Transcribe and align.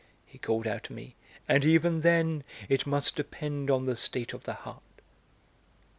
he 0.25 0.39
called 0.39 0.65
out 0.65 0.83
to 0.85 0.93
me, 0.93 1.15
"and 1.47 1.63
even 1.63 2.01
then 2.01 2.43
it 2.67 2.87
must 2.87 3.15
depend 3.15 3.69
on 3.69 3.85
the 3.85 3.95
state 3.95 4.33
of 4.33 4.45
the 4.45 4.53
heart." 4.55 4.81